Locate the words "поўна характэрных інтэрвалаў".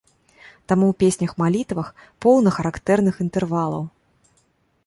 2.25-3.83